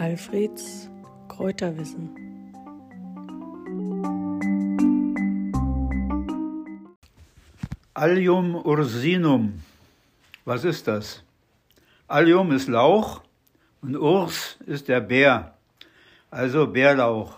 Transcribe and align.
Alfreds 0.00 0.88
Kräuterwissen. 1.28 2.08
Allium 7.92 8.54
ursinum. 8.54 9.60
Was 10.46 10.64
ist 10.64 10.88
das? 10.88 11.22
Allium 12.08 12.50
ist 12.52 12.68
Lauch 12.68 13.20
und 13.82 13.94
Urs 13.94 14.56
ist 14.64 14.88
der 14.88 15.02
Bär, 15.02 15.52
also 16.30 16.66
Bärlauch. 16.66 17.34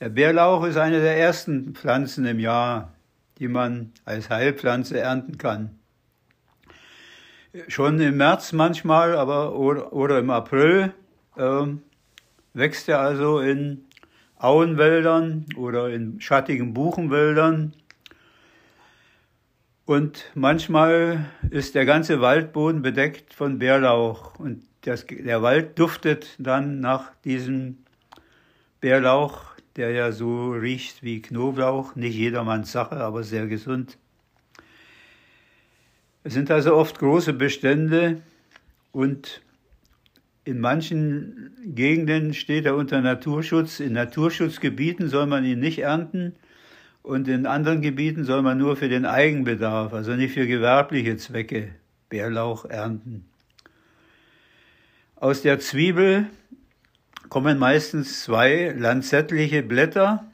Der 0.00 0.08
Bärlauch 0.08 0.64
ist 0.64 0.78
eine 0.78 1.02
der 1.02 1.18
ersten 1.18 1.74
Pflanzen 1.74 2.24
im 2.24 2.40
Jahr, 2.40 2.94
die 3.38 3.48
man 3.48 3.92
als 4.06 4.30
Heilpflanze 4.30 4.98
ernten 4.98 5.36
kann. 5.36 5.78
Schon 7.68 8.00
im 8.00 8.16
März 8.16 8.54
manchmal, 8.54 9.14
aber 9.14 9.54
oder, 9.54 9.92
oder 9.92 10.18
im 10.18 10.30
April 10.30 10.94
äh, 11.36 11.66
wächst 12.54 12.88
er 12.88 13.00
also 13.00 13.40
in 13.40 13.84
Auenwäldern 14.38 15.46
oder 15.56 15.90
in 15.90 16.20
schattigen 16.20 16.74
Buchenwäldern 16.74 17.72
und 19.86 20.32
manchmal 20.34 21.26
ist 21.50 21.76
der 21.76 21.86
ganze 21.86 22.20
Waldboden 22.20 22.82
bedeckt 22.82 23.32
von 23.32 23.60
Bärlauch 23.60 24.36
und 24.36 24.64
das, 24.82 25.06
der 25.06 25.42
Wald 25.42 25.78
duftet 25.78 26.34
dann 26.38 26.80
nach 26.80 27.12
diesem 27.24 27.78
Bärlauch, 28.80 29.54
der 29.76 29.92
ja 29.92 30.10
so 30.10 30.50
riecht 30.50 31.04
wie 31.04 31.22
Knoblauch. 31.22 31.94
Nicht 31.94 32.16
jedermanns 32.16 32.72
Sache, 32.72 32.96
aber 32.96 33.22
sehr 33.22 33.46
gesund. 33.46 33.96
Es 36.24 36.34
sind 36.34 36.50
also 36.50 36.74
oft 36.74 36.98
große 36.98 37.32
Bestände 37.32 38.22
und 38.90 39.40
in 40.46 40.60
manchen 40.60 41.50
Gegenden 41.74 42.32
steht 42.32 42.66
er 42.66 42.76
unter 42.76 43.00
Naturschutz. 43.00 43.80
In 43.80 43.92
Naturschutzgebieten 43.94 45.08
soll 45.08 45.26
man 45.26 45.44
ihn 45.44 45.58
nicht 45.58 45.80
ernten 45.80 46.36
und 47.02 47.26
in 47.26 47.46
anderen 47.46 47.82
Gebieten 47.82 48.22
soll 48.22 48.42
man 48.42 48.56
nur 48.56 48.76
für 48.76 48.88
den 48.88 49.06
Eigenbedarf, 49.06 49.92
also 49.92 50.14
nicht 50.14 50.34
für 50.34 50.46
gewerbliche 50.46 51.16
Zwecke, 51.16 51.70
Bärlauch 52.08 52.64
ernten. 52.64 53.26
Aus 55.16 55.42
der 55.42 55.58
Zwiebel 55.58 56.26
kommen 57.28 57.58
meistens 57.58 58.22
zwei 58.22 58.72
lanzettliche 58.76 59.64
Blätter 59.64 60.30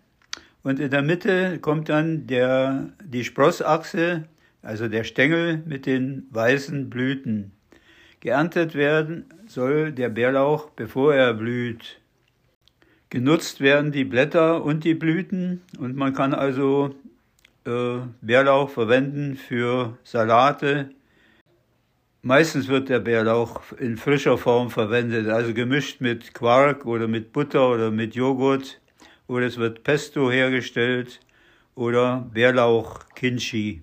und 0.63 0.79
in 0.79 0.91
der 0.91 1.03
Mitte 1.03 1.59
kommt 1.59 1.89
dann 1.89 2.27
der, 2.27 2.91
die 3.03 3.25
Sprossachse, 3.25 4.25
also 4.61 4.89
der 4.89 5.05
Stängel 5.05 5.63
mit 5.65 5.87
den 5.87 6.27
weißen 6.31 6.91
Blüten. 6.91 7.53
Geerntet 8.23 8.77
werden 8.77 9.25
soll 9.49 9.91
der 9.91 10.09
Bärlauch, 10.09 10.71
bevor 10.71 11.13
er 11.13 11.35
blüht. 11.35 11.99
Genutzt 13.11 13.61
werden 13.61 13.91
die 13.91 14.05
Blätter 14.05 14.63
und 14.63 14.85
die 14.85 14.95
Blüten 14.95 15.63
und 15.77 15.97
man 15.97 16.15
kann 16.15 16.33
also 16.33 16.95
äh, 17.67 17.97
Bärlauch 18.21 18.71
verwenden 18.71 19.35
für 19.35 19.99
Salate. 20.05 20.91
Meistens 22.23 22.69
wird 22.69 22.91
der 22.91 23.01
Bärlauch 23.01 23.61
in 23.73 23.97
frischer 23.97 24.39
Form 24.39 24.71
verwendet, 24.71 25.27
also 25.27 25.53
gemischt 25.53 26.01
mit 26.01 26.33
Quark 26.33 26.87
oder 26.87 27.09
mit 27.09 27.33
Butter 27.33 27.71
oder 27.71 27.91
mit 27.91 28.15
Joghurt 28.15 28.81
oder 29.27 29.47
es 29.47 29.59
wird 29.59 29.83
Pesto 29.83 30.31
hergestellt 30.31 31.19
oder 31.75 32.31
Bärlauch 32.33 33.01
Kimchi. 33.17 33.83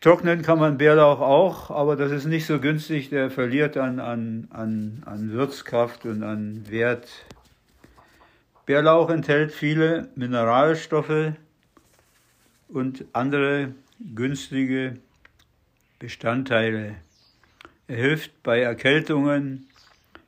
Trocknen 0.00 0.40
kann 0.40 0.58
man 0.58 0.78
Bärlauch 0.78 1.20
auch, 1.20 1.70
aber 1.70 1.94
das 1.94 2.10
ist 2.10 2.24
nicht 2.24 2.46
so 2.46 2.58
günstig, 2.58 3.10
der 3.10 3.30
verliert 3.30 3.76
an, 3.76 4.00
an, 4.00 4.48
an, 4.48 5.02
an 5.04 5.30
Würzkraft 5.30 6.06
und 6.06 6.22
an 6.22 6.64
Wert. 6.70 7.10
Bärlauch 8.64 9.10
enthält 9.10 9.52
viele 9.52 10.08
Mineralstoffe 10.14 11.34
und 12.68 13.04
andere 13.12 13.74
günstige 14.14 14.96
Bestandteile. 15.98 16.94
Er 17.86 17.96
hilft 17.96 18.42
bei 18.42 18.60
Erkältungen, 18.60 19.66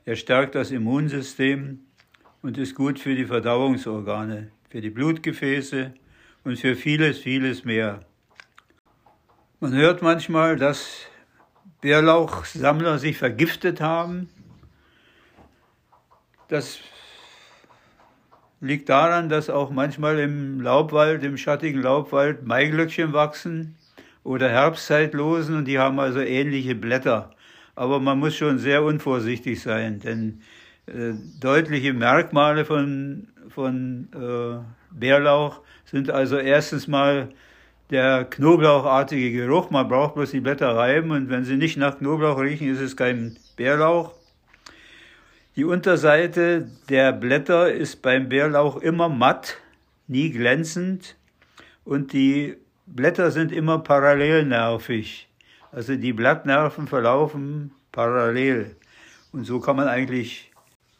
er 0.05 0.17
stärkt 0.17 0.53
das 0.53 0.69
Immunsystem 0.69 1.79
und 2.43 2.59
ist 2.59 2.75
gut 2.75 2.99
für 2.99 3.15
die 3.15 3.25
Verdauungsorgane, 3.25 4.51
für 4.69 4.81
die 4.81 4.91
Blutgefäße 4.91 5.95
und 6.43 6.59
für 6.59 6.75
vieles, 6.75 7.17
vieles 7.17 7.65
mehr. 7.65 8.05
Man 9.63 9.75
hört 9.75 10.01
manchmal, 10.01 10.57
dass 10.57 11.05
Bärlauchsammler 11.79 12.99
sich 12.99 13.17
vergiftet 13.17 13.79
haben. 13.79 14.27
Das 16.49 16.79
liegt 18.59 18.89
daran, 18.89 19.29
dass 19.29 19.49
auch 19.49 19.69
manchmal 19.69 20.19
im 20.19 20.59
Laubwald, 20.59 21.23
im 21.23 21.37
schattigen 21.37 21.81
Laubwald 21.81 22.45
Maiglöckchen 22.45 23.13
wachsen 23.13 23.77
oder 24.25 24.49
Herbstzeitlosen 24.49 25.55
und 25.55 25.63
die 25.63 25.79
haben 25.79 25.97
also 25.97 26.19
ähnliche 26.19 26.75
Blätter. 26.75 27.31
Aber 27.73 28.01
man 28.01 28.19
muss 28.19 28.35
schon 28.35 28.59
sehr 28.59 28.83
unvorsichtig 28.83 29.61
sein, 29.61 30.01
denn 30.01 30.41
äh, 30.87 31.13
deutliche 31.39 31.93
Merkmale 31.93 32.65
von, 32.65 33.29
von 33.47 34.09
äh, 34.13 34.59
Bärlauch 34.91 35.61
sind 35.85 36.11
also 36.11 36.35
erstens 36.35 36.89
mal 36.89 37.29
der 37.93 38.25
knoblauchartige 38.25 39.31
Geruch. 39.31 39.69
Man 39.69 39.87
braucht 39.87 40.15
bloß 40.15 40.31
die 40.31 40.39
Blätter 40.39 40.75
reiben 40.75 41.11
und 41.11 41.29
wenn 41.29 41.45
sie 41.45 41.57
nicht 41.57 41.77
nach 41.77 41.99
Knoblauch 41.99 42.39
riechen, 42.39 42.67
ist 42.73 42.81
es 42.81 42.97
kein 42.97 43.37
Bärlauch. 43.55 44.13
Die 45.55 45.63
Unterseite 45.63 46.67
der 46.89 47.11
Blätter 47.13 47.71
ist 47.71 48.01
beim 48.01 48.29
Bärlauch 48.29 48.77
immer 48.77 49.09
matt, 49.09 49.57
nie 50.07 50.31
glänzend 50.31 51.15
und 51.85 52.13
die 52.13 52.57
Blätter 52.87 53.29
sind 53.29 53.51
immer 53.51 53.77
parallelnervig. 53.77 55.27
Also 55.71 55.95
die 55.95 56.13
Blattnerven 56.13 56.87
verlaufen 56.87 57.71
parallel. 57.91 58.75
Und 59.31 59.45
so 59.45 59.59
kann 59.59 59.75
man 59.75 59.87
eigentlich 59.87 60.51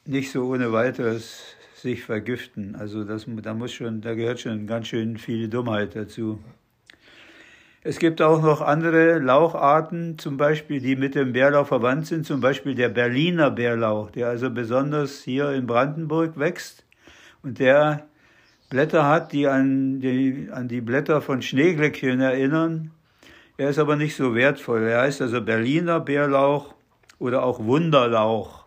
nicht 0.06 0.32
so 0.32 0.46
ohne 0.46 0.72
weiteres 0.72 1.56
sich 1.76 2.04
vergiften. 2.04 2.76
Also 2.76 3.04
das, 3.04 3.26
da 3.28 3.54
muss 3.56 3.74
schon, 3.74 4.02
da 4.02 4.14
gehört 4.14 4.40
schon 4.40 4.68
ganz 4.68 4.88
schön 4.88 5.18
viel 5.18 5.48
Dummheit 5.50 5.96
dazu. 5.96 6.40
Es 7.86 8.00
gibt 8.00 8.22
auch 8.22 8.42
noch 8.42 8.62
andere 8.62 9.20
Laucharten, 9.20 10.18
zum 10.18 10.38
Beispiel, 10.38 10.80
die 10.80 10.96
mit 10.96 11.16
dem 11.16 11.34
Bärlauch 11.34 11.68
verwandt 11.68 12.08
sind, 12.08 12.26
zum 12.26 12.40
Beispiel 12.40 12.76
der 12.76 12.88
Berliner 12.88 13.52
Bärlauch, 13.52 14.10
der 14.10 14.30
also 14.30 14.50
besonders 14.50 15.22
hier 15.22 15.52
in 15.52 15.68
Brandenburg 15.68 16.40
wächst 16.40 16.86
und 17.42 17.60
der 17.60 18.06
Blätter 18.70 19.06
hat, 19.06 19.34
die 19.34 19.48
an 19.48 20.00
die, 20.00 20.48
an 20.50 20.70
die 20.70 20.80
Blätter 20.80 21.22
von 21.22 21.42
Schneeglöckchen 21.42 22.22
erinnern. 22.22 22.92
Er 23.58 23.70
ist 23.70 23.80
aber 23.80 23.98
nicht 23.98 24.16
so 24.16 24.34
wertvoll. 24.34 24.84
Er 24.84 25.02
heißt 25.02 25.22
also 25.22 25.42
Berliner 25.42 26.00
Bärlauch 26.00 26.74
oder 27.20 27.44
auch 27.44 27.60
Wunderlauch. 27.60 28.63